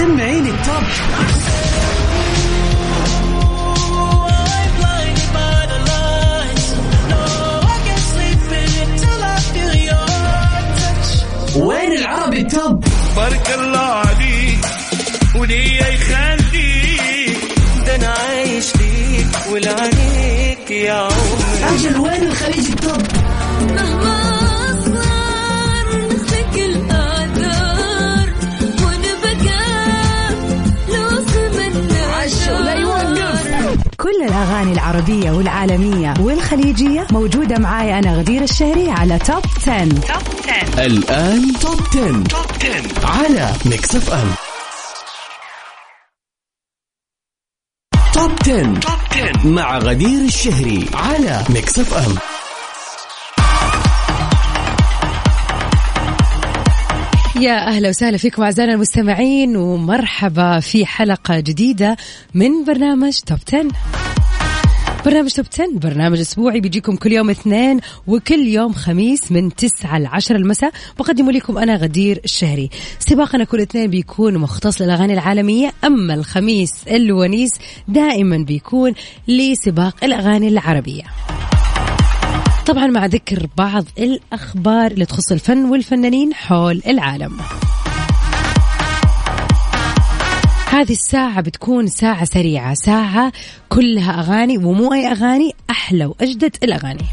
سمعيني 0.00 0.50
ال 0.50 0.57
top. 0.57 0.84
وين 11.56 11.92
العربي 11.92 12.40
ال 12.40 12.49
top؟ 12.49 12.84
بارك 13.16 13.50
الله 13.58 13.78
عليك 13.78 14.66
وليا 15.34 15.88
يخليك. 15.88 17.38
ده 17.86 17.96
أنا 17.96 18.08
عايش 18.08 18.76
ليك 18.76 19.26
ولعنيك 19.52 20.70
يا 20.70 20.92
عمري. 20.92 21.74
أجل 21.74 21.96
وين 21.98 22.22
الخليج 22.22 22.66
ال 22.70 22.76
top؟ 22.76 23.02
مهما 23.60 24.09
الأغاني 34.50 34.72
العربية 34.72 35.30
والعالمية 35.30 36.14
والخليجية. 36.20 37.06
موجودة 37.10 37.58
معاي 37.58 37.98
أنا 37.98 38.14
غدير 38.16 38.42
الشهري 38.42 38.90
على 38.90 39.18
Top 39.18 39.42
10. 39.56 39.88
Top 39.88 40.00
10 40.74 40.86
الآن 40.86 41.52
Top 41.60 41.80
10. 41.80 42.22
Top 42.22 42.46
10 42.60 43.06
على 43.06 43.52
Mix 43.66 43.96
FM 43.96 44.34
Top 48.14 48.30
10. 48.42 48.80
Top 48.80 48.98
10 49.12 49.46
مع 49.46 49.78
غدير 49.78 50.24
الشهري 50.24 50.86
على 50.94 51.44
Mix 51.50 51.78
FM 51.78 52.14
يا 57.40 57.68
أهلا 57.68 57.88
وسهلا 57.88 58.16
فيكم 58.16 58.42
أعزائنا 58.42 58.72
المستمعين 58.74 59.56
ومرحبا 59.56 60.60
في 60.60 60.86
حلقة 60.86 61.40
جديدة 61.40 61.96
من 62.34 62.64
برنامج 62.64 63.18
توب 63.26 63.38
10 63.48 63.68
برنامج 65.04 65.30
توب 65.30 65.46
10 65.52 65.66
برنامج 65.78 66.20
أسبوعي 66.20 66.60
بيجيكم 66.60 66.96
كل 66.96 67.12
يوم 67.12 67.30
اثنين 67.30 67.80
وكل 68.06 68.46
يوم 68.46 68.72
خميس 68.72 69.32
من 69.32 69.54
9 69.54 69.98
ل 69.98 70.06
10 70.06 70.36
المساء. 70.36 70.72
بقدمه 70.98 71.32
لكم 71.32 71.58
أنا 71.58 71.76
غدير 71.76 72.20
الشهري. 72.24 72.70
سباقنا 72.98 73.44
كل 73.44 73.60
اثنين 73.60 73.90
بيكون 73.90 74.38
مختص 74.38 74.82
للأغاني 74.82 75.12
العالمية 75.12 75.72
أما 75.84 76.14
الخميس 76.14 76.72
الونيس 76.88 77.52
دائما 77.88 78.36
بيكون 78.36 78.94
لسباق 79.28 80.04
الأغاني 80.04 80.48
العربية. 80.48 81.02
طبعا 82.66 82.86
مع 82.86 83.06
ذكر 83.06 83.46
بعض 83.56 83.84
الأخبار 83.98 84.90
اللي 84.90 85.06
تخص 85.06 85.32
الفن 85.32 85.64
والفنانين 85.64 86.34
حول 86.34 86.82
العالم. 86.86 87.36
هذه 90.70 90.92
الساعة 90.92 91.40
بتكون 91.40 91.86
ساعة 91.86 92.24
سريعة 92.24 92.74
ساعة 92.74 93.32
كلها 93.68 94.20
أغاني 94.20 94.58
ومو 94.58 94.92
أي 94.92 95.06
أغاني 95.06 95.54
أحلى 95.70 96.06
وأجدد 96.06 96.56
الأغاني. 96.62 97.04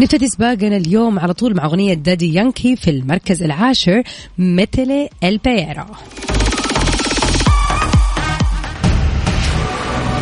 نبتدي 0.00 0.28
سباقنا 0.28 0.76
اليوم 0.76 1.18
على 1.18 1.34
طول 1.34 1.56
مع 1.56 1.64
أغنية 1.64 1.94
دادي 1.94 2.34
يانكي 2.34 2.76
في 2.76 2.90
المركز 2.90 3.42
العاشر 3.42 4.02
مثل 4.38 5.08
البيرو 5.24 5.84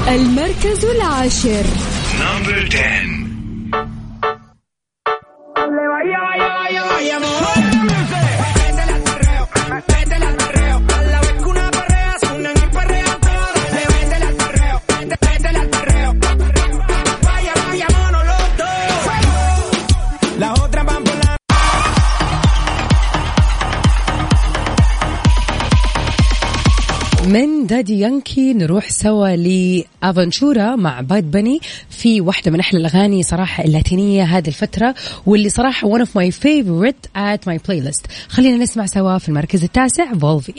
المركز 0.09 0.85
العاشر. 0.85 1.65
نمبر 2.20 2.69
10 2.73 3.19
من 27.78 27.84
Daddy 27.85 28.01
Yankee 28.01 28.55
نروح 28.55 28.90
سوا 28.90 29.36
ل 29.36 29.52
Aventura 29.52 30.77
مع 30.77 31.00
Bad 31.01 31.30
Bunny 31.30 31.61
في 31.90 32.20
واحدة 32.20 32.50
من 32.50 32.61
أحلى 32.61 32.80
الأغاني 32.80 33.22
صراحة 33.22 33.64
اللاتينية 33.64 34.22
هذه 34.24 34.48
الفترة 34.48 34.94
واللي 35.27 35.48
صراحة 35.48 35.89
one 35.89 36.02
of 36.02 36.08
my 36.08 36.30
favorite 36.30 37.08
at 37.16 37.40
my 37.46 37.58
playlist. 37.68 38.06
خلينا 38.28 38.56
نسمع 38.56 38.86
سوا 38.86 39.18
في 39.18 39.28
المركز 39.28 39.64
التاسع 39.64 40.14
Volví. 40.14 40.52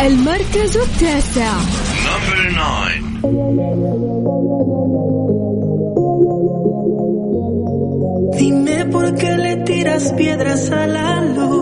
المركز 0.00 0.76
التاسع. 0.76 1.52
number 2.06 2.50
9 2.50 3.12
Dime 8.38 8.84
por 8.86 9.14
qué 9.14 9.36
le 9.36 9.56
tiras 9.68 10.12
piedras 10.18 10.70
a 10.70 10.86
la 10.86 11.20
luna. 11.20 11.61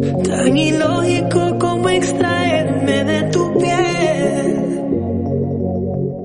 Tan 0.00 0.56
ilógico 0.56 1.58
como 1.58 1.88
extraerme 1.90 3.04
de 3.04 3.22
tu 3.24 3.58
piel. 3.58 4.46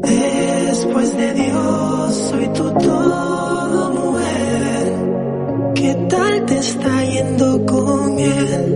Después 0.01 1.17
de 1.17 1.33
Dios, 1.33 2.15
soy 2.29 2.47
tu 2.53 2.71
todo, 2.71 3.91
mujer. 3.91 4.93
¿Qué 5.75 5.93
tal 6.09 6.45
te 6.45 6.57
está 6.57 7.03
yendo 7.03 7.65
con 7.65 8.19
él? 8.19 8.74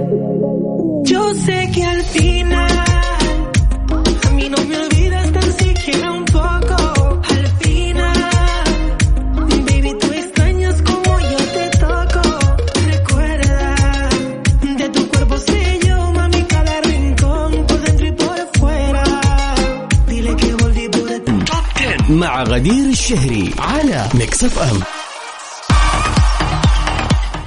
غدير 22.60 22.90
الشهري 22.90 23.52
على 23.60 24.10
Mix 24.14 24.44
FM 24.44 24.80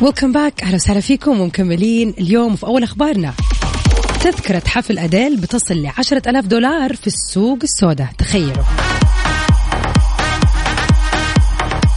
welcome 0.01 0.33
back 0.33 0.63
أهلا 0.63 0.75
وسهلا 0.75 1.01
فيكم 1.01 1.41
ومكملين 1.41 2.15
اليوم 2.21 2.57
في 2.57 2.67
أول 2.67 2.83
أخبارنا. 2.83 3.35
تذكرة 4.21 4.63
حفل 4.67 4.99
أديل 4.99 5.37
بتصل 5.37 5.83
لعشرة 5.83 6.23
ألاف 6.31 6.47
دولار 6.47 6.97
في 6.97 7.07
السوق 7.07 7.59
السوداء. 7.63 8.09
تخيلوا. 8.19 8.65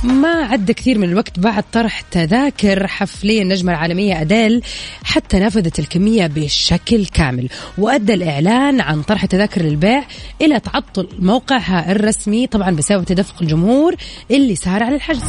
ما 0.06 0.30
عدى 0.30 0.74
كثير 0.74 0.98
من 0.98 1.10
الوقت 1.10 1.40
بعد 1.40 1.64
طرح 1.72 2.02
تذاكر 2.02 2.88
حفلي 2.88 3.42
النجمة 3.42 3.72
العالمية 3.72 4.22
أديل 4.22 4.62
حتى 5.04 5.40
نفذت 5.40 5.80
الكمية 5.80 6.28
بشكل 6.28 7.06
كامل 7.06 7.50
وأدى 7.78 8.14
الإعلان 8.14 8.82
عن 8.82 9.02
طرح 9.02 9.26
تذاكر 9.26 9.62
للبيع 9.62 10.04
إلى 10.42 10.60
تعطل 10.60 11.08
موقعها 11.20 11.92
الرسمي 11.92 12.48
طبعا 12.48 12.72
بسبب 12.72 13.06
تدفق 13.06 13.42
الجمهور 13.42 13.96
اللي 14.32 14.56
سارع 14.56 14.90
للحجز 14.90 15.24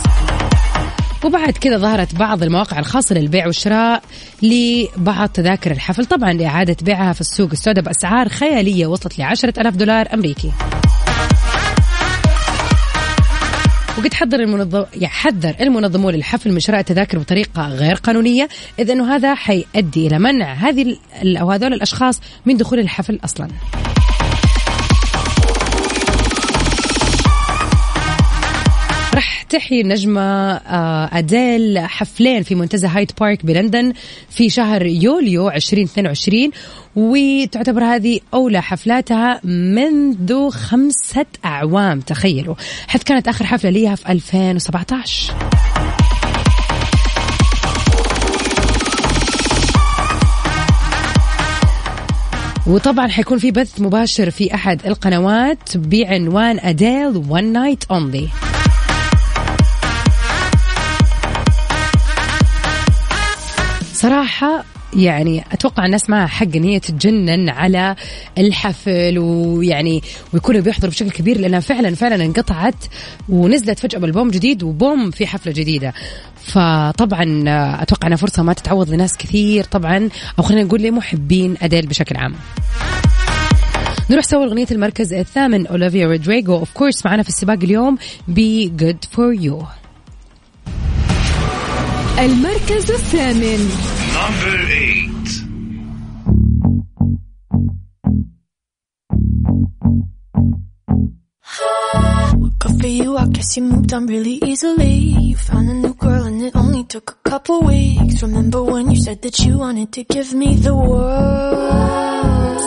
وبعد 1.25 1.53
كذا 1.53 1.79
ظهرت 1.79 2.15
بعض 2.15 2.43
المواقع 2.43 2.79
الخاصة 2.79 3.15
للبيع 3.15 3.47
والشراء 3.47 4.03
لبعض 4.43 5.29
تذاكر 5.29 5.71
الحفل 5.71 6.07
طبعا 6.07 6.33
لإعادة 6.33 6.77
بيعها 6.83 7.13
في 7.13 7.21
السوق 7.21 7.51
السوداء 7.53 7.85
بأسعار 7.85 8.29
خيالية 8.29 8.87
وصلت 8.87 9.19
لعشرة 9.19 9.61
ألاف 9.61 9.77
دولار 9.77 10.15
أمريكي. 10.15 10.53
وقد 13.99 14.15
حذر 14.15 14.41
المنظم 14.41 14.85
يحذر 14.97 15.55
المنظمون 15.61 16.15
للحفل 16.15 16.53
من 16.53 16.61
شراء 16.61 16.81
التذاكر 16.81 17.19
بطريقة 17.19 17.69
غير 17.69 17.95
قانونية 17.95 18.49
إذ 18.79 18.91
أنه 18.91 19.15
هذا 19.15 19.35
حيؤدي 19.35 20.07
إلى 20.07 20.19
منع 20.19 20.53
هذه 20.53 20.97
أو 21.25 21.51
هذول 21.51 21.73
الأشخاص 21.73 22.21
من 22.47 22.57
دخول 22.57 22.79
الحفل 22.79 23.21
أصلا. 23.25 23.49
تحيي 29.57 29.81
النجمة 29.81 30.21
آه، 30.53 31.11
أديل 31.13 31.79
حفلين 31.79 32.43
في 32.43 32.55
منتزه 32.55 32.89
هايد 32.89 33.13
بارك 33.21 33.47
بلندن 33.47 33.93
في 34.31 34.51
شهر 34.51 34.87
يوليو 34.87 35.51
2022 35.51 36.51
وتعتبر 36.97 37.85
هذه 37.85 38.21
أولى 38.35 38.63
حفلاتها 38.63 39.41
منذ 39.45 40.51
خمسة 40.51 41.27
أعوام 41.45 42.01
تخيلوا. 42.01 42.55
حيث 42.89 43.03
كانت 43.03 43.29
آخر 43.29 43.47
حفلة 43.47 43.71
ليها 43.71 43.95
في 43.95 44.13
2017 44.13 45.35
وطبعا 52.67 53.09
حيكون 53.09 53.39
في 53.39 53.51
بث 53.51 53.81
مباشر 53.81 54.31
في 54.31 54.55
أحد 54.55 54.87
القنوات 54.87 55.77
بعنوان 55.77 56.59
أديل 56.59 57.25
One 57.31 57.57
Night 57.57 57.97
Only. 57.97 58.46
صراحة 63.97 64.65
يعني 64.97 65.45
أتوقع 65.53 65.87
الناس 65.87 66.11
معها 66.11 66.27
حق 66.27 66.47
إن 66.57 66.65
هي 66.65 66.81
تتجنن 66.81 67.49
على 67.49 67.97
الحفل 68.39 69.19
ويعني 69.19 70.03
ويكونوا 70.35 70.61
بيحضروا 70.61 70.91
بشكل 70.91 71.11
كبير 71.11 71.41
لأنها 71.41 71.61
فعلا 71.61 71.95
فعلا 71.95 72.25
انقطعت 72.25 72.75
ونزلت 73.29 73.79
فجأة 73.79 73.99
بالبوم 73.99 74.31
جديد 74.31 74.63
وبوم 74.63 75.11
في 75.11 75.27
حفلة 75.27 75.53
جديدة. 75.53 75.93
فطبعا 76.45 77.45
أتوقع 77.83 78.07
إنها 78.07 78.17
فرصة 78.17 78.43
ما 78.43 78.53
تتعوض 78.53 78.91
لناس 78.91 79.17
كثير 79.17 79.65
طبعا 79.65 80.09
أو 80.39 80.45
خلينا 80.45 80.63
نقول 80.63 80.83
لمحبين 80.83 81.55
أديل 81.63 81.87
بشكل 81.87 82.17
عام. 82.17 82.35
نروح 84.11 84.25
سوا 84.25 84.45
اغنيه 84.45 84.67
المركز 84.71 85.13
الثامن 85.13 85.67
Olivia 85.67 86.07
Rodrigo 86.07 86.57
of 86.57 86.73
course 86.73 87.07
معنا 87.07 87.23
في 87.23 87.29
السباق 87.29 87.59
اليوم 87.63 87.99
ب 88.29 88.69
Good 88.69 89.05
for 89.11 89.33
You 89.33 89.63
المركز 92.20 92.92
الثامن 92.92 93.70
Number 94.14 94.58
eight. 94.72 95.30
Good 102.60 102.80
for 102.82 102.88
you, 102.88 103.18
I 103.18 103.28
guess 103.28 103.58
you 103.58 103.64
moved 103.64 103.94
on 103.94 104.06
really 104.06 104.40
easily. 104.44 104.94
You 104.94 105.36
found 105.36 105.70
a 105.70 105.74
new 105.74 105.94
girl 105.96 106.24
and 106.26 106.42
it 106.44 106.56
only 106.56 106.84
took 106.84 107.12
a 107.12 107.30
couple 107.30 107.62
weeks. 107.64 108.22
Remember 108.22 108.62
when 108.64 108.92
you 108.92 109.02
said 109.02 109.22
that 109.24 109.40
you 109.40 109.58
wanted 109.58 109.92
to 109.94 110.04
give 110.04 110.34
me 110.34 110.56
the 110.56 110.76
world? 110.76 112.62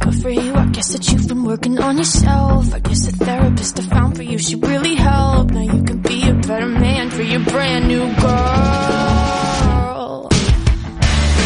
Good 0.00 0.22
for 0.22 0.30
you, 0.30 0.54
I 0.54 0.66
guess 0.66 0.92
that 0.92 1.10
you've 1.10 1.26
been 1.28 1.44
working 1.44 1.78
on 1.80 1.98
yourself. 1.98 2.72
I 2.72 2.78
guess 2.78 3.06
the 3.06 3.24
therapist 3.24 3.80
I 3.80 3.82
found 3.82 4.16
for 4.16 4.22
you 4.22 4.38
should 4.38 4.64
really 4.66 4.94
help. 4.94 5.35
Brand 7.51 7.87
new 7.87 8.05
girl. 8.21 10.29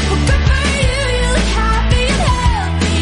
Well, 0.09 0.21
good 0.30 0.44
for 0.50 0.63
you, 0.81 0.98
you 1.18 1.27
look 1.36 1.50
happy 1.62 2.03
and 2.07 2.21
healthy. 2.27 2.98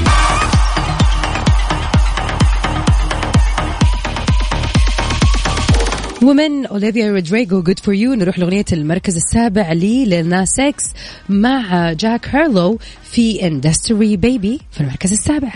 ومن 6.24 6.66
Olivia 6.68 6.98
Rodrigo 7.06 7.62
Good 7.62 7.80
for 7.80 7.94
You 7.94 8.14
نروح 8.14 8.40
لأغنية 8.40 8.66
المركز 8.74 9.16
السابع 9.16 9.72
ل 9.72 10.06
Lil 10.06 10.33
Nas 10.33 10.60
X 10.60 10.84
مع 11.30 11.94
Jack 11.94 12.28
Harlow 12.36 12.80
في 13.12 13.48
Industry 13.48 14.18
Baby 14.18 14.60
في 14.72 14.82
المركز 14.82 15.12
السابع 15.12 15.52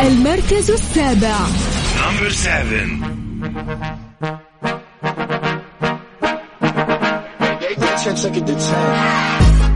المركز 0.00 0.70
السابع 0.70 1.36
Number 2.16 2.30
seven. 2.30 3.00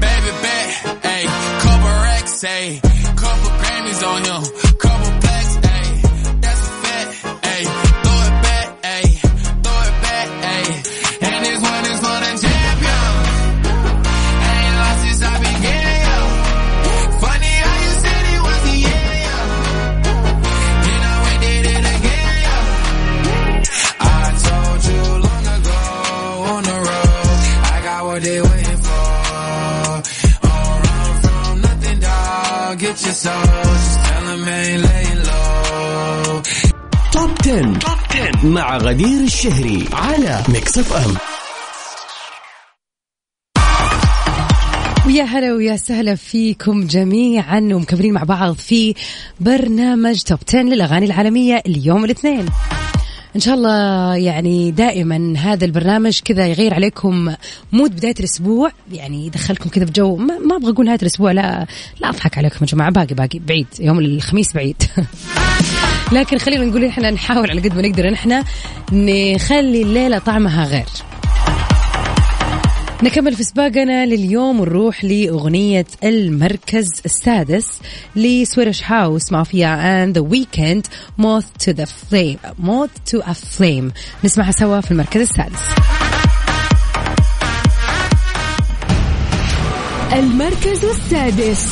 Baby 0.01 0.31
bet, 0.43 0.69
ayy, 1.03 1.27
couple 1.61 1.95
racks, 2.07 2.45
ayy, 2.45 2.81
couple 3.17 3.51
Grammys 3.61 4.03
on 4.09 4.25
him, 4.25 4.43
couple 4.79 5.20
10. 37.51 37.63
Top 37.79 37.99
10 38.11 38.47
مع 38.47 38.77
غدير 38.77 39.21
الشهري 39.21 39.85
على 39.93 40.43
Mix 40.49 40.79
FM 40.79 41.15
ويا 45.07 45.25
هلا 45.25 45.55
ويا 45.55 45.77
سهلا 45.77 46.15
فيكم 46.15 46.87
جميعا 46.87 47.59
ومكملين 47.59 48.13
مع 48.13 48.23
بعض 48.23 48.55
في 48.55 48.95
برنامج 49.41 50.23
Top 50.23 50.39
10 50.49 50.63
للأغاني 50.63 51.07
العالمية 51.07 51.63
اليوم 51.67 52.05
الاثنين. 52.05 52.47
إن 53.37 53.41
شاء 53.41 53.55
الله 53.55 54.17
يعني 54.17 54.71
دائما 54.71 55.39
هذا 55.39 55.65
البرنامج 55.65 56.21
كذا 56.25 56.47
يغير 56.47 56.75
عليكم 56.75 57.35
mood 57.73 57.97
بداية 57.97 58.15
الأسبوع. 58.21 58.73
يعني 58.93 59.27
يدخلكم 59.27 59.69
كذا 59.71 59.85
في 59.85 59.93
جو. 59.93 60.17
ما, 60.17 60.39
ما 60.39 60.57
أبغى 60.57 60.73
أقول 60.73 60.87
نهايه 60.87 60.99
الأسبوع 61.03 61.33
لا 61.33 61.67
لا 62.01 62.09
أضحك 62.09 62.39
عليكم 62.39 62.59
يا 62.61 62.67
جماعة. 62.67 62.91
باقي 62.91 63.15
باقي 63.15 63.39
بعيد. 63.39 63.67
يوم 63.81 63.99
الخميس 63.99 64.53
بعيد. 64.53 64.83
لكن 66.13 66.39
خلينا 66.39 66.65
نقول 66.65 66.85
إحنا 66.85 67.11
نحاول 67.11 67.51
على 67.51 67.61
قد 67.61 67.75
ما 67.75 67.83
نقدر 67.89 68.13
إحنا 68.15 68.45
نخلي 68.93 69.83
الليلة 69.83 70.19
طعمها 70.19 70.65
غير. 70.65 70.87
نكمل 73.03 73.37
في 73.37 73.43
سباقنا 73.43 74.07
لليوم 74.07 74.61
ونروح 74.61 75.05
لأغنية 75.05 75.87
المركز 76.05 76.89
السادس 77.05 77.67
لسويرش 78.17 78.83
هاوس 78.85 79.35
فيها 79.35 80.07
and 80.07 80.15
the 80.15 80.23
weekend 80.23 80.83
moth 81.19 81.65
to 81.65 81.73
the 81.73 81.87
flame 81.87 82.39
moth 82.63 83.13
to 83.13 83.19
a 83.23 83.35
flame. 83.35 83.93
نسمعها 84.25 84.51
سوا 84.51 84.81
في 84.81 84.91
المركز 84.91 85.21
السادس. 85.21 85.61
المركز 90.13 90.85
السادس. 90.85 91.67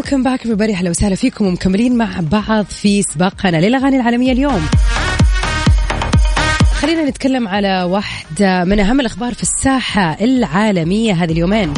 ويلكم 0.00 0.22
باك 0.22 0.42
everybody. 0.42 0.70
أهلا 0.70 0.90
وسهلا 0.90 1.14
فيكم. 1.14 1.46
ومكملين 1.46 1.96
مع 1.96 2.20
بعض 2.20 2.64
في 2.64 3.02
سباقنا 3.02 3.56
للأغاني 3.56 3.96
العالمية 3.96 4.32
اليوم. 4.32 4.66
خلينا 6.74 7.10
نتكلم 7.10 7.48
على 7.48 7.82
واحدة 7.82 8.64
من 8.64 8.80
أهم 8.80 9.00
الأخبار 9.00 9.34
في 9.34 9.42
الساحة 9.42 10.16
العالمية 10.20 11.12
هذه 11.12 11.32
اليومين. 11.32 11.74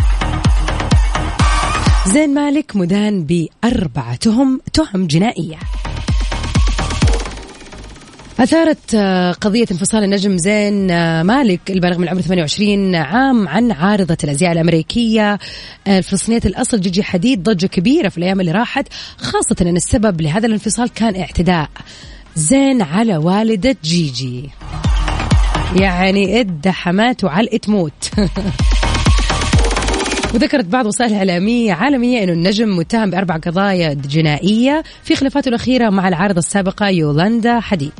زين 2.06 2.34
مالك 2.34 2.76
مدان 2.76 3.24
بأربعة 3.24 4.14
تهم 4.14 4.60
تهم 4.72 5.06
جنائية. 5.06 5.56
أثارت 8.40 8.94
آه، 8.94 9.32
قضية 9.32 9.66
انفصال 9.72 10.04
النجم 10.04 10.38
زين 10.38 10.90
آه، 10.90 11.22
مالك 11.22 11.70
البالغ 11.70 11.98
من 11.98 12.04
العمر 12.04 12.20
28 12.20 12.94
عام 12.94 13.48
عن 13.48 13.72
عارضة 13.72 14.16
الأزياء 14.24 14.52
الأمريكية. 14.52 15.38
آه، 15.86 15.98
الفلسطينية 15.98 16.40
الأصل 16.44 16.80
جيجي 16.80 17.02
حديد 17.02 17.42
ضجة 17.42 17.66
كبيرة 17.66 18.08
في 18.08 18.18
الأيام 18.18 18.40
اللي 18.40 18.52
راحت 18.52 18.88
خاصة 19.16 19.56
أن 19.60 19.76
السبب 19.76 20.20
لهذا 20.20 20.46
الانفصال 20.46 20.88
كان 20.88 21.16
اعتداء. 21.16 21.68
زين 22.36 22.82
على 22.82 23.16
والدة 23.16 23.76
جيجي 23.84 24.50
يعني 25.76 26.40
ادى 26.40 26.72
حماته 26.72 27.30
علقة 27.30 27.60
موت 27.68 28.10
وذكرت 30.34 30.64
بعض 30.64 30.86
وسائل 30.86 31.14
إعلامية 31.14 31.72
عالمية 31.72 32.24
أنه 32.24 32.32
النجم 32.32 32.76
متهم 32.76 33.10
بأربع 33.10 33.36
قضايا 33.36 33.94
جنائية. 33.94 34.82
في 35.02 35.16
خلافاته 35.16 35.48
الأخيرة 35.48 35.90
مع 35.90 36.08
العارضة 36.08 36.38
السابقة 36.38 36.88
يولاندا 36.88 37.60
حديد. 37.60 37.92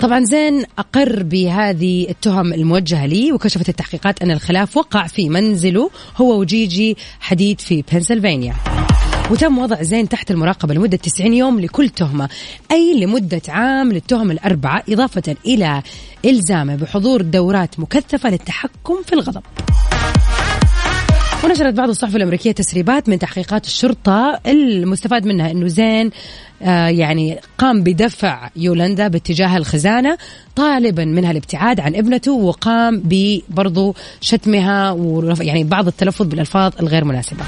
طبعا 0.00 0.24
زين 0.24 0.64
أقر 0.78 1.22
بهذه 1.22 2.06
التهم 2.08 2.52
الموجهة 2.52 3.06
لي 3.06 3.32
وكشفت 3.32 3.68
التحقيقات 3.68 4.22
أن 4.22 4.30
الخلاف 4.30 4.76
وقع 4.76 5.06
في 5.06 5.28
منزله 5.28 5.90
هو 6.16 6.40
وجيجي 6.40 6.96
حديد 7.20 7.60
في 7.60 7.84
بنسلفانيا. 7.92 8.54
وتم 9.30 9.58
وضع 9.58 9.82
زين 9.82 10.08
تحت 10.08 10.30
المراقبة 10.30 10.74
لمدة 10.74 10.96
90 10.96 11.34
يوم 11.34 11.60
لكل 11.60 11.88
تهمة 11.88 12.28
أي 12.70 13.00
لمدة 13.00 13.42
عام 13.48 13.92
للتهم 13.92 14.30
الأربعة 14.30 14.82
إضافة 14.88 15.36
إلى 15.46 15.82
إلزامه 16.24 16.76
بحضور 16.76 17.22
دورات 17.22 17.80
مكثفة 17.80 18.30
للتحكم 18.30 19.02
في 19.06 19.12
الغضب. 19.12 19.42
ونشرت 21.44 21.74
بعض 21.74 21.88
الصحف 21.88 22.16
الأمريكية 22.16 22.52
تسريبات 22.52 23.08
من 23.08 23.18
تحقيقات 23.18 23.66
الشرطة 23.66 24.40
المستفاد 24.46 25.26
منها 25.26 25.50
أنه 25.50 25.66
زين 25.66 26.10
آه 26.62 26.88
يعني 26.88 27.38
قام 27.58 27.82
بدفع 27.82 28.50
يولندا 28.56 29.08
باتجاه 29.08 29.56
الخزانة 29.56 30.18
طالبا 30.56 31.04
منها 31.04 31.30
الابتعاد 31.30 31.80
عن 31.80 31.94
ابنته 31.94 32.32
وقام 32.32 33.02
ببرضو 33.04 33.94
شتمها 34.20 34.90
ويعني 34.90 35.64
بعض 35.64 35.86
التلفظ 35.86 36.26
بالألفاظ 36.26 36.72
الغير 36.80 37.04
مناسبة. 37.04 37.44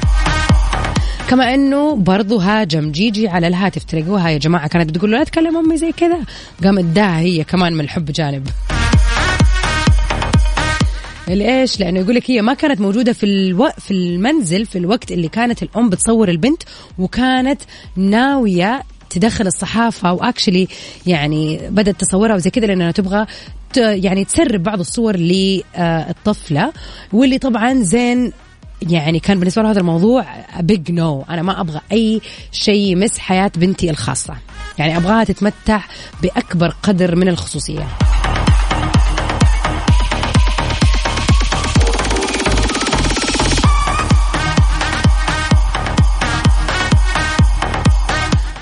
كما 1.28 1.54
إنه 1.54 1.96
برضو 1.96 2.38
هاجم 2.38 2.92
جيجي 2.92 3.28
على 3.28 3.46
الهاتف. 3.46 3.84
تلاقوها 3.84 4.30
يا 4.30 4.38
جماعة 4.38 4.68
كانت 4.68 4.90
بتقول 4.90 5.10
له 5.10 5.18
لا 5.18 5.24
تكلم 5.24 5.56
أمي 5.56 5.76
زي 5.76 5.92
كذا. 5.92 6.18
قام 6.64 6.78
اداها 6.78 7.18
هي 7.18 7.44
كمان 7.44 7.72
من 7.72 7.80
الحب 7.80 8.04
جانب. 8.04 8.48
ليش؟ 11.28 11.80
لأنه 11.80 12.00
يقول 12.00 12.14
لك 12.14 12.30
هي 12.30 12.42
ما 12.42 12.54
كانت 12.54 12.80
موجودة 12.80 13.12
في 13.12 13.26
ألو... 13.26 13.70
في 13.78 13.90
المنزل 13.90 14.66
في 14.66 14.78
الوقت 14.78 15.12
اللي 15.12 15.28
كانت 15.28 15.62
الأم 15.62 15.90
بتصور 15.90 16.28
البنت 16.28 16.62
وكانت 16.98 17.62
ناوية 17.96 18.82
تدخل 19.10 19.46
الصحافة 19.46 20.12
وأكشلي 20.12 20.68
يعني 21.06 21.60
بدأت 21.70 22.00
تصورها 22.00 22.34
وزي 22.34 22.50
كذا 22.50 22.66
لأنها 22.66 22.90
تبغى 22.90 23.26
ت... 23.72 23.76
يعني 23.76 24.24
تسرب 24.24 24.62
بعض 24.62 24.80
الصور 24.80 25.16
للطفله 25.16 26.72
واللي 27.12 27.38
طبعا 27.38 27.82
زين 27.82 28.32
يعني 28.82 29.20
كان 29.20 29.38
بالنسبة 29.38 29.62
له 29.62 29.70
هذا 29.70 29.80
الموضوع 29.80 30.26
بيج 30.60 30.92
نو. 30.92 31.24
أنا 31.30 31.42
ما 31.42 31.60
أبغى 31.60 31.80
أي 31.92 32.20
شيء 32.52 32.92
يمس 32.92 33.18
حياة 33.18 33.52
بنتي 33.56 33.90
الخاصة 33.90 34.34
يعني 34.78 34.96
أبغاها 34.96 35.24
تتمتع 35.24 35.80
بأكبر 36.22 36.68
قدر 36.82 37.16
من 37.16 37.28
الخصوصية 37.28 37.88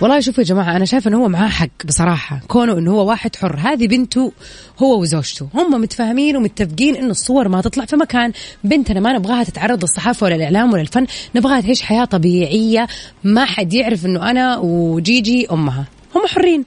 والله 0.00 0.20
شوفوا 0.20 0.42
يا 0.42 0.48
جماعة 0.48 0.76
أنا 0.76 0.84
شايفة 0.84 1.08
أنه 1.08 1.18
هو 1.18 1.28
معاه 1.28 1.48
حق 1.48 1.68
بصراحة. 1.84 2.40
كونه 2.48 2.78
أنه 2.78 2.90
هو 2.90 3.08
واحد 3.08 3.36
حر. 3.36 3.56
هذه 3.56 3.86
بنته 3.86 4.32
هو 4.82 5.00
وزوجته. 5.00 5.48
هم 5.54 5.80
متفاهمين 5.80 6.36
ومتفقين 6.36 6.96
أنه 6.96 7.10
الصور 7.10 7.48
ما 7.48 7.60
تطلع 7.60 7.84
في 7.84 7.96
مكان. 7.96 8.32
بنتنا 8.64 9.00
ما 9.00 9.12
نبغاها 9.12 9.44
تتعرض 9.44 9.82
للصحافة 9.82 10.24
ولا 10.24 10.34
الإعلام 10.34 10.72
ولا 10.72 10.82
الفن. 10.82 11.06
نبغاها 11.36 11.60
تعيش 11.60 11.82
حياة 11.82 12.04
طبيعية. 12.04 12.86
ما 13.24 13.44
حد 13.44 13.74
يعرف 13.74 14.06
أنه 14.06 14.30
أنا 14.30 14.58
وجيجي 14.58 15.46
أمها. 15.50 15.84
هم 16.14 16.26
حرين. 16.26 16.64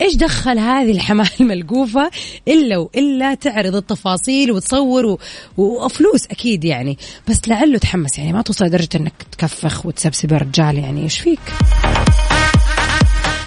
إيش 0.00 0.14
دخل 0.14 0.58
هذه 0.58 0.90
الحماة 0.90 1.28
الملقوفة؟ 1.40 2.10
إلا 2.48 2.76
وإلا 2.78 3.34
تعرض 3.34 3.74
التفاصيل 3.74 4.52
وتصور. 4.52 5.18
وفلوس 5.56 6.26
أكيد 6.26 6.64
يعني. 6.64 6.98
بس 7.28 7.48
لعله 7.48 7.78
تحمس 7.78 8.18
يعني. 8.18 8.32
ما 8.32 8.42
توصل 8.42 8.64
لدرجة 8.64 8.88
إنك 8.94 9.12
تكفخ 9.32 9.86
وتسبسب 9.86 10.32
الرجال 10.32 10.78
يعني. 10.78 11.02
إيش 11.02 11.18
فيك؟ 11.20 11.40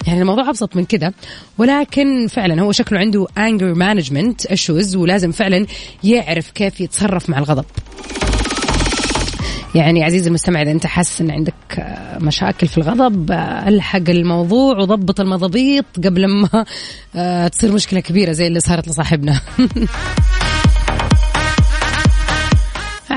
يعني 0.07 0.21
الموضوع 0.21 0.49
أبسط 0.49 0.75
من 0.75 0.85
كذا 0.85 1.13
ولكن 1.57 2.27
فعلا 2.27 2.61
هو 2.61 2.71
شكله 2.71 2.99
عنده 2.99 3.25
anger 3.25 3.77
management 3.77 4.53
issues 4.53 4.95
ولازم 4.95 5.31
فعلا 5.31 5.65
يعرف 6.03 6.51
كيف 6.51 6.81
يتصرف 6.81 7.29
مع 7.29 7.37
الغضب. 7.37 7.65
يعني 9.75 10.03
عزيزي 10.03 10.27
المستمع 10.27 10.61
إذا 10.61 10.71
أنت 10.71 10.87
حاسس 10.87 11.21
إن 11.21 11.31
عندك 11.31 11.53
مشاكل 12.19 12.67
في 12.67 12.77
الغضب 12.77 13.31
ألحق 13.67 14.09
الموضوع 14.09 14.77
وضبط 14.77 15.19
المضابيط 15.19 15.85
قبل 16.03 16.25
ما 16.25 16.65
آه، 17.15 17.47
تصير 17.47 17.71
مشكلة 17.71 17.99
كبيرة 17.99 18.31
زي 18.31 18.47
اللي 18.47 18.59
صارت 18.59 18.87
لصاحبنا. 18.87 19.41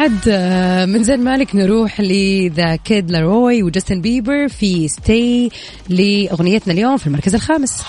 عد 0.00 0.28
آه، 0.28 0.85
من 0.85 1.04
زين 1.04 1.25
مالك 1.25 1.57
نروح 1.57 2.00
لذا 2.00 2.76
كيد 2.76 3.11
لاروي 3.11 3.62
وجاستن 3.62 4.00
بيبر 4.00 4.49
في 4.49 4.88
ستي 4.88 5.50
لأغنيتنا 5.88 6.73
اليوم 6.73 6.97
في 6.97 7.07
المركز 7.07 7.35
الخامس. 7.35 7.83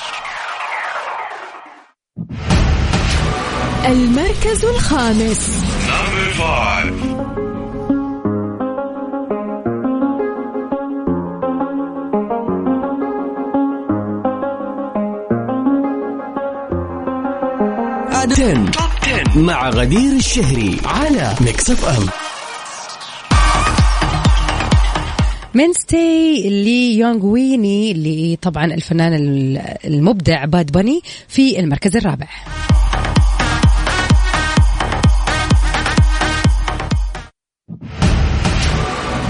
المركز 3.85 4.65
الخامس. 4.65 5.63
10 18.11 18.90
مع 19.35 19.69
غدير 19.69 20.11
الشهري 20.15 20.77
على 20.85 21.35
Mix 21.41 21.69
FM 21.69 22.07
من 25.53 25.73
ستي 25.73 26.41
ليونغ 26.49 27.25
ويني 27.25 27.91
اللي 27.91 28.37
طبعا 28.41 28.65
الفنان 28.65 29.13
المبدع 29.85 30.45
باد 30.45 30.71
بني 30.71 31.01
في 31.27 31.59
المركز 31.59 31.97
الرابع 31.97 32.27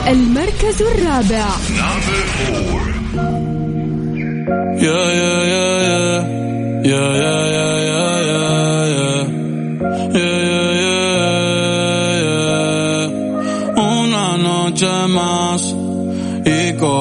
المركز 0.07 0.81
الرابع 0.81 1.45
Number 1.77 2.21
four. 2.35 2.81
Yeah, 4.85 5.09
yeah, 5.21 5.41
yeah, 5.53 5.81
yeah. 5.85 6.41
Yeah, 6.91 7.90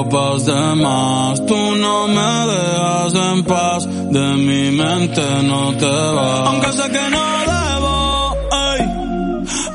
copas 0.05 0.47
de 0.47 0.75
más. 0.77 1.47
Tú 1.47 1.57
no 1.77 2.09
me 2.09 2.31
dejas 2.53 3.15
en 3.15 3.45
paz, 3.45 3.87
de 3.87 4.27
mi 4.47 4.71
mente 4.71 5.23
no 5.43 5.73
te 5.77 5.95
vas. 6.17 6.49
Aunque 6.49 6.73
sé 6.73 6.91
que 6.91 7.05
no 7.15 7.25
debo 7.53 8.37
ey, 8.69 8.81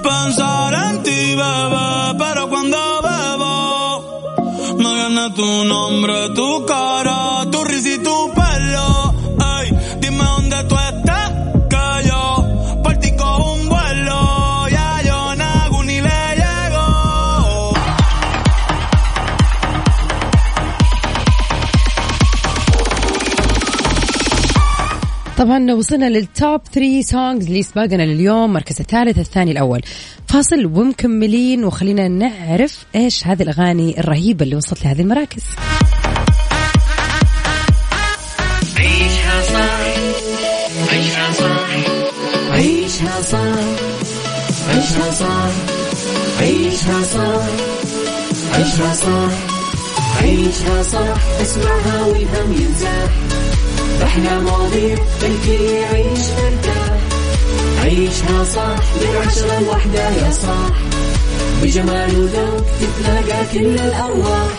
pensar 0.01 0.73
en 0.85 1.03
ti, 1.03 1.35
bebé, 1.41 1.89
pero 2.17 2.49
cuando 2.49 2.77
bebo 3.07 3.53
me 4.77 4.93
viene 4.99 5.29
tu 5.31 5.65
nombre, 5.65 6.29
tu 6.29 6.65
cara, 6.65 7.45
tu 7.51 7.63
risa 7.63 7.89
y 7.89 7.97
tu 7.99 8.14
طبعا 25.45 25.73
وصلنا 25.73 26.09
لل 26.09 26.30
top 26.30 26.61
3 26.73 27.01
songs 27.01 27.47
اللي 27.47 27.63
سباقنا 27.63 28.03
لليوم 28.03 28.53
مركز 28.53 28.75
الثالث 28.79 29.19
الثاني 29.19 29.51
الأول. 29.51 29.81
فاصل 30.27 30.65
ومكملين 30.65 31.63
وخلينا 31.63 32.07
نعرف 32.07 32.85
إيش 32.95 33.27
هذه 33.27 33.43
الأغاني 33.43 33.99
الرهيبة 33.99 34.45
اللي 34.45 34.55
وصلت 34.55 34.85
لهذه 34.85 35.01
المراكز. 35.01 35.43
عيشها 38.77 39.41
صح 39.41 39.79
عيشها 40.91 41.31
صح. 41.33 41.69
عيشها 42.51 43.21
صح 43.21 43.39
عيشها 44.69 45.11
صح 45.11 45.51
عيشها 46.39 47.03
صح 47.03 47.45
عيشها 48.53 48.93
صح. 48.93 49.54
عيشها 50.35 50.83
صح 50.83 51.21
اسمعها 51.41 52.05
والهم 52.05 52.51
ينزاح. 52.51 53.09
أحلى 54.03 54.39
مواضيع 54.39 54.97
الكل 55.23 55.63
يعيش 55.63 56.19
مرتاح. 56.37 56.97
عيشها 57.83 58.43
صح 58.43 58.75
من 59.01 59.27
عشرة 59.27 59.59
لوحدة 59.59 60.09
يا 60.09 60.31
صاح. 60.31 60.75
بجمال 61.63 62.19
وذوق 62.19 62.63
تتلاقى 62.81 63.45
كل 63.53 63.65
الأرواح. 63.79 64.51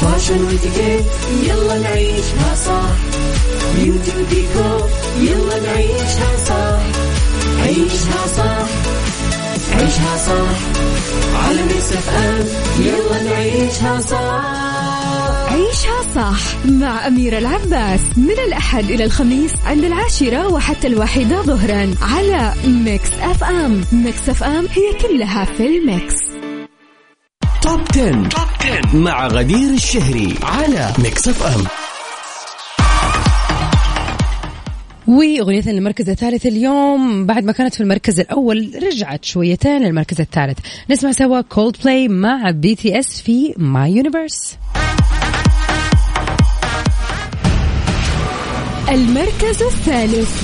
fashion 0.00 0.42
واتيكيت 0.44 1.04
يلا 1.42 1.78
نعيشها 1.78 2.54
صح 2.66 2.94
beauty 3.76 4.12
وديكور 4.18 4.88
يلا 5.20 5.60
نعيشها 5.60 6.30
صح 6.48 6.82
عيشها 7.62 8.26
صح 8.36 8.66
عيشها 9.72 10.16
صح 10.26 10.58
على 11.46 11.62
Mix 11.62 11.92
FM 11.92 12.44
يلا 12.84 13.22
نعيشها 13.22 14.00
صح 14.00 14.63
صح 16.14 16.66
مع 16.66 17.06
أميرة 17.06 17.38
العباس 17.38 18.00
من 18.16 18.38
الأحد 18.46 18.84
إلى 18.84 19.04
الخميس 19.04 19.52
عند 19.66 19.84
العاشرة 19.84 20.52
وحتى 20.52 20.86
الواحدة 20.86 21.42
ظهرا 21.42 21.94
على 22.02 22.52
Mix 22.66 23.08
FM. 23.22 23.80
Mix 23.92 24.28
FM 24.28 24.66
هي 24.66 25.08
كلها 25.08 25.44
في 25.44 25.66
ال 25.66 25.76
mix. 25.76 26.14
Top 27.62 27.80
10. 28.60 28.96
مع 28.96 29.26
غدير 29.26 29.70
الشهري 29.70 30.34
على 30.42 30.92
Mix 30.98 31.28
FM. 31.28 31.64
وأغنيتنا 35.06 35.72
للمركز 35.72 36.08
الثالث 36.10 36.46
اليوم 36.46 37.26
بعد 37.26 37.44
ما 37.44 37.52
كانت 37.52 37.74
في 37.74 37.80
المركز 37.80 38.20
الأول 38.20 38.72
رجعت 38.82 39.24
شويتين 39.24 39.82
للمركز 39.82 40.20
الثالث. 40.20 40.58
نسمع 40.90 41.12
سوا 41.12 41.40
كولد 41.40 41.76
بلاي 41.84 42.08
مع 42.08 42.50
BTS 42.50 43.22
في 43.22 43.54
My 43.56 43.92
Universe 43.92 44.56
المركز 48.88 49.62
الثالث. 49.62 50.42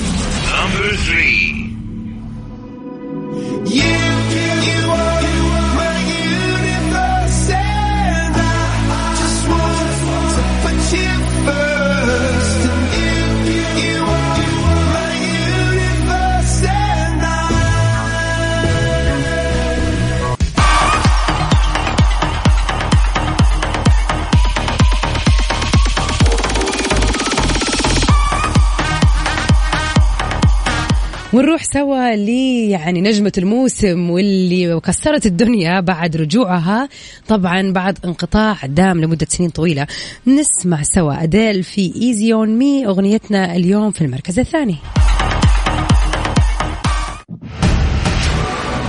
ونروح 31.33 31.63
سوا 31.63 32.15
لي 32.15 32.69
يعني 32.69 33.01
نجمة 33.01 33.31
الموسم 33.37 34.09
واللي 34.09 34.79
كسرت 34.79 35.25
الدنيا 35.25 35.79
بعد 35.79 36.17
رجوعها 36.17 36.89
طبعا 37.27 37.71
بعد 37.71 37.97
انقطاع 38.05 38.55
دام 38.65 39.01
لمدة 39.01 39.27
سنين 39.29 39.49
طويلة 39.49 39.87
نسمع 40.27 40.81
سوا 40.83 41.23
أديل 41.23 41.63
في 41.63 41.93
Easy 42.01 42.33
on 42.33 42.49
Me 42.57 42.85
أغنيتنا 42.87 43.55
اليوم 43.55 43.91
في 43.91 44.01
المركز 44.01 44.39
الثاني 44.39 44.75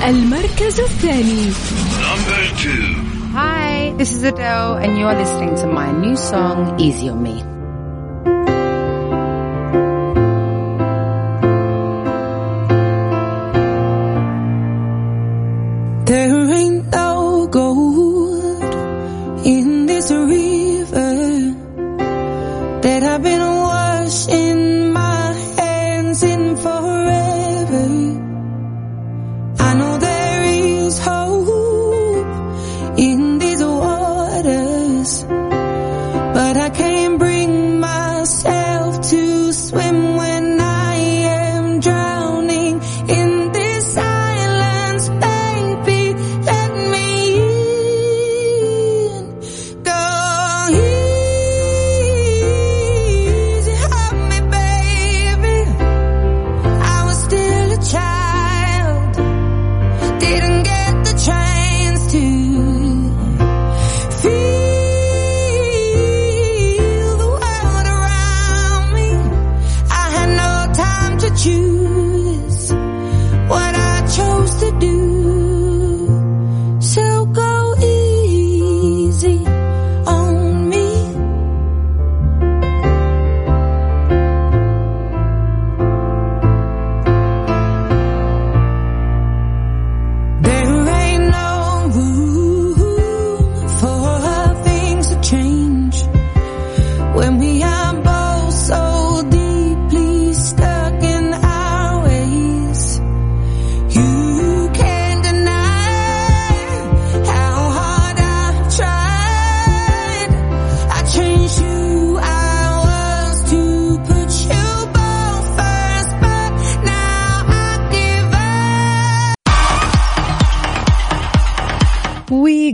المركز 0.09 0.81
الثاني 0.81 1.51
Number 2.03 2.43
two. 2.63 2.85
Hi, 3.35 3.95
this 3.97 4.11
is 4.17 4.23
Adele, 4.25 4.75
and 4.83 4.99
you're 4.99 5.15
listening 5.23 5.55
to 5.63 5.67
my 5.67 5.89
new 6.05 6.17
song, 6.17 6.79
Easy 6.79 7.09
on 7.09 7.23
Me. 7.23 7.52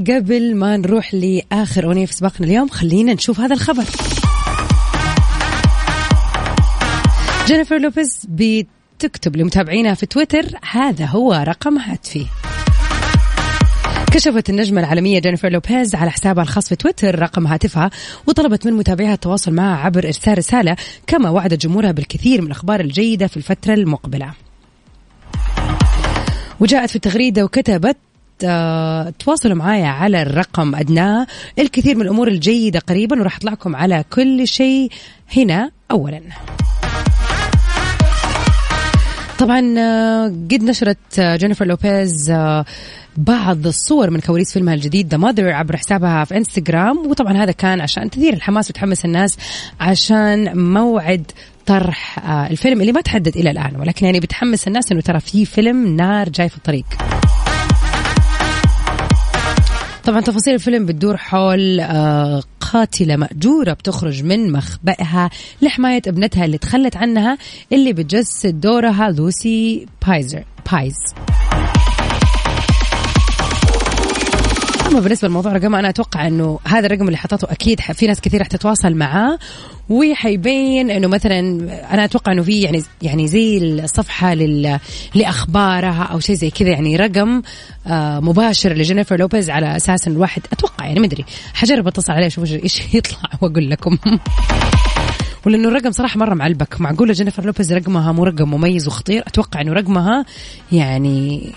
Up. 0.09 0.19
وقبل 0.19 0.57
ما 0.57 0.77
نروح 0.77 1.15
لآخر 1.15 1.85
أغنية 1.85 2.07
في 2.07 2.13
سباقنا 2.13 2.47
اليوم 2.47 2.69
خلينا 2.69 3.15
نشوف 3.15 3.41
هذا 3.41 3.55
الخبر 3.55 3.85
جينيفر 7.47 7.79
لوبيز 7.79 8.27
بتكتب 8.29 9.37
لمتابعينها 9.37 9.95
في 9.95 10.07
تويتر 10.07 10.45
هذا 10.71 11.07
هو 11.07 11.33
رقم 11.33 11.79
هاتفي 11.79 12.27
كشفت 14.13 14.51
النجمة 14.51 14.81
العالمية 14.81 15.19
جينيفر 15.19 15.49
لوبيز 15.49 15.95
على 15.95 16.11
حسابها 16.11 16.43
الخاص 16.43 16.69
في 16.69 16.77
تويتر 16.77 17.19
رقم 17.19 17.47
هاتفها 17.47 17.91
وطلبت 18.27 18.67
من 18.67 18.73
متابعيها 18.73 19.15
التواصل 19.15 19.53
معها 19.53 19.85
عبر 19.85 20.05
إرسال 20.07 20.39
رسالة 20.39 20.77
كما 21.07 21.31
وعدت 21.31 21.63
جمهورها 21.63 21.93
بالكثير 21.93 22.41
من 22.41 22.47
الأخبار 22.47 22.81
الجيدة 22.81 23.27
في 23.27 23.37
الفترة 23.37 23.75
المقبلة 23.75 24.33
وجاءت 26.61 26.91
في 26.91 26.97
التغريدة 26.97 27.45
وكتبت 27.45 27.97
تواصلوا 29.19 29.57
معايا 29.57 29.87
على 29.87 30.23
الرقم 30.23 30.75
أدناه 30.75 31.27
الكثير 31.59 31.97
من 31.97 32.03
الأمور 32.03 32.29
الجيدة 32.29 32.81
قريبا 32.81 33.21
وراح 33.21 33.37
أطلع 33.37 33.53
لكم 33.53 33.77
على 33.77 34.05
كل 34.13 34.49
شيء 34.49 34.91
هنا 35.37 35.71
أولا. 35.91 36.21
طبعا 39.39 39.61
قد 40.27 40.63
نشرت 40.63 41.21
جينيفر 41.21 41.65
لوبيز 41.67 42.33
بعض 43.17 43.67
الصور 43.67 44.11
من 44.11 44.21
كواليس 44.21 44.53
فيلمها 44.53 44.75
الجديد 44.75 45.09
The 45.11 45.17
Mother 45.17 45.53
عبر 45.53 45.77
حسابها 45.77 46.25
في 46.25 46.37
إنستغرام. 46.37 46.99
وطبعا 46.99 47.33
هذا 47.37 47.53
كان 47.53 47.81
عشان 47.81 48.11
تثير 48.11 48.33
الحماس 48.33 48.71
وتحمس 48.71 49.05
الناس 49.05 49.37
عشان 49.81 50.59
موعد 50.59 51.31
طرح 51.67 52.19
آه، 52.19 52.47
الفيلم 52.51 52.81
اللي 52.81 52.93
ما 52.93 53.01
تحدد 53.01 53.37
إلى 53.37 53.51
الآن 53.51 53.77
ولكن 53.77 54.07
يعني 54.07 54.21
بتحمس 54.21 54.69
الناس 54.69 54.93
إنه 54.93 55.01
ترى 55.01 55.21
في 55.21 55.45
فيلم 55.45 55.97
نار 55.97 56.29
جاي 56.29 56.49
في 56.49 56.57
الطريق. 56.57 56.85
طبعا 60.09 60.21
تفاصيل 60.21 60.55
الفيلم 60.55 60.87
بتدور 60.87 61.17
حول 61.17 61.81
آه، 61.81 62.43
قاتلة 62.61 63.17
مأجورة 63.17 63.73
بتخرج 63.73 64.25
من 64.25 64.53
مخبئها 64.53 65.31
لحماية 65.63 66.03
ابنتها 66.07 66.45
اللي 66.45 66.59
تخلت 66.59 66.97
عنها 66.97 67.39
اللي 67.73 67.93
بتجسد 67.93 68.61
دورها 68.61 69.11
لوسي 69.11 69.87
بايزر 70.07 70.45
بايز 70.73 70.95
اما 74.89 75.01
بالنسبة 75.01 75.29
لموضوع 75.29 75.53
رقم 75.53 75.75
أنا 75.75 75.89
أتوقع 75.89 76.27
إنه 76.27 76.59
هذا 76.65 76.87
الرقم 76.87 77.07
اللي 77.07 77.17
حطته 77.17 77.53
أكيد 77.53 77.81
في 77.81 78.07
ناس 78.07 78.21
كثير 78.21 78.41
رح 78.41 78.47
تتواصل 78.47 78.95
معاه 78.95 79.39
وحيبين 79.89 80.91
إنه 80.91 81.09
مثلا 81.09 81.41
أنا 81.95 82.05
أتوقع 82.05 82.33
إنه 82.33 82.43
في 82.43 82.61
يعني 82.61 82.83
يعني 83.03 83.29
زي 83.29 83.59
الصفحه 83.59 84.35
لل 84.35 84.79
لاخبارها 85.15 86.03
أو 86.03 86.21
شيء 86.21 86.37
زي 86.37 86.51
كذا 86.51 86.69
يعني 86.69 86.97
رقم 86.97 87.43
آه 87.87 88.21
مباشر 88.21 88.73
لجينيفر 88.73 89.19
لوبيز 89.19 89.51
على 89.51 89.77
أساس 89.77 90.09
ان 90.09 90.13
الواحد 90.13 90.43
أتوقع 90.53 90.87
يعني 90.87 91.01
ما 91.01 91.07
أدري. 91.07 91.25
حجرب 91.55 91.89
أتصل 91.89 92.13
عليه 92.13 92.27
أشوف 92.27 92.53
إيش 92.53 92.83
يطلع 92.95 93.19
وأقول 93.41 93.71
لكم. 93.71 93.99
ولأنه 95.47 95.69
الرقم 95.69 95.91
صراحة 95.91 96.19
مرة 96.19 96.35
معلبك. 96.35 96.81
معقولة 96.81 97.13
جينيفر 97.13 97.45
لوبيز 97.45 97.73
رقمها 97.73 98.13
مو 98.13 98.25
رقم 98.25 98.51
مميز 98.51 98.87
وخطير؟ 98.87 99.23
أتوقع 99.27 99.61
إنه 99.61 99.73
رقمها 99.73 100.25
يعني 100.73 101.53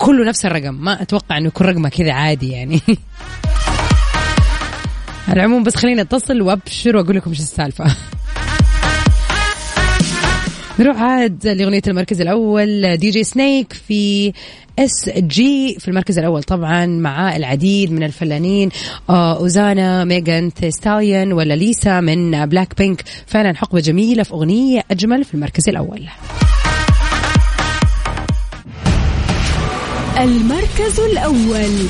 كله 0.00 0.24
نفس 0.24 0.46
الرقم. 0.46 0.74
ما 0.74 1.02
أتوقع 1.02 1.38
إنه 1.38 1.46
يكون 1.46 1.66
رقمها 1.66 1.90
كذا 1.90 2.12
عادي 2.12 2.50
يعني. 2.50 2.80
على 5.28 5.36
العموم 5.36 5.62
بس 5.62 5.76
خليني 5.76 6.00
أتصل 6.00 6.42
وأبشر 6.42 6.96
وأقول 6.96 7.16
لكم 7.16 7.30
إيش 7.30 7.40
السالفة. 7.40 7.84
نروح 10.80 11.02
عاد 11.02 11.46
لأغنية 11.46 11.82
المركز 11.86 12.20
الأول. 12.20 12.96
DJ 12.96 13.24
Snake 13.24 13.72
في 13.72 14.32
SG 14.78 15.76
في 15.78 15.88
المركز 15.88 16.18
الأول 16.18 16.42
طبعا 16.42 16.86
مع 16.86 17.36
العديد 17.36 17.92
من 17.92 18.02
الفنانين. 18.02 18.70
آه، 19.10 19.38
أوزونا 19.38 20.04
Megan 20.04 20.50
Stallion 20.68 21.32
ولا 21.32 21.54
ليسا 21.54 22.00
من 22.00 22.46
بلاك 22.46 22.78
بينك. 22.78 23.04
فعلا 23.26 23.56
حقبة 23.56 23.80
جميلة 23.80 24.22
في 24.22 24.32
أغنية 24.32 24.82
أجمل 24.90 25.24
في 25.24 25.34
المركز 25.34 25.68
الأول. 25.68 26.08
المركز 30.18 31.00
الأول. 31.00 31.88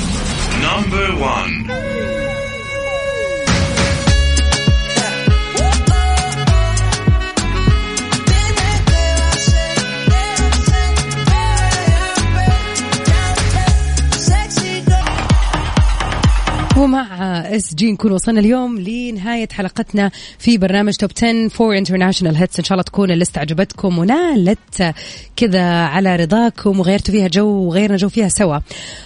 ومع 16.81 17.39
SG 17.39 17.93
نكون 17.93 18.13
وصلنا 18.13 18.41
اليوم 18.41 18.79
لنهاية 18.79 19.49
حلقتنا 19.53 20.11
في 20.39 20.59
برنامج 20.59 20.95
Top 20.95 21.11
10 21.17 21.49
for 21.49 21.79
international 21.79 22.37
hits. 22.37 22.59
إن 22.59 22.65
شاء 22.65 22.73
الله 22.73 22.83
تكون 22.83 23.11
ال 23.11 23.16
list 23.16 23.39
عجبتكم 23.39 23.99
ونالت 23.99 24.95
كذا 25.37 25.65
على 25.65 26.17
رضاكم 26.17 26.81
وغيرتوا 26.81 27.15
فيها 27.15 27.29
جو 27.29 27.47
وغيرنا 27.47 27.97
جو 27.97 28.09
فيها 28.09 28.29
سوا. 28.29 28.59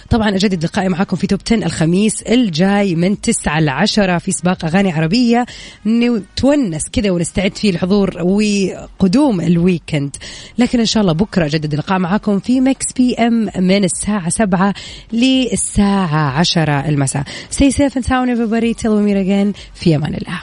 طبعا 0.09 0.35
أجدد 0.35 0.63
لقائي 0.63 0.89
معاكم 0.89 1.15
في 1.15 1.27
Top 1.27 1.39
10 1.45 1.65
الخميس 1.65 2.21
الجاي 2.21 2.95
من 2.95 3.21
9 3.21 3.59
ل 3.59 3.69
10 3.69 4.17
في 4.17 4.31
سباق 4.31 4.65
أغاني 4.65 4.91
عربية. 4.91 5.45
نتونس 5.85 6.89
كذا 6.91 7.11
ونستعد 7.11 7.57
فيه 7.57 7.71
لحضور 7.71 8.17
وقدوم 8.21 9.41
ال 9.41 9.49
weekend. 9.49 10.15
لكن 10.57 10.79
إن 10.79 10.85
شاء 10.85 11.01
الله 11.01 11.13
بكرة 11.13 11.45
أجدد 11.45 11.73
اللقاء 11.73 11.99
معاكم 11.99 12.39
في 12.39 12.61
Mix 12.61 12.85
PM 12.97 13.49
من 13.59 13.83
الساعة 13.83 14.29
7 14.29 14.73
للساعة 15.13 16.39
10 16.39 16.89
المساء. 16.89 17.23
Stay 17.64 17.70
safe 17.70 17.96
and 17.96 18.04
sound 18.04 18.30
everybody 18.30 18.74
till 18.74 18.96
we 18.96 19.02
meet 19.02 19.16
again 19.26 19.52
في 19.74 19.96
امان 19.96 20.14
الله 20.14 20.40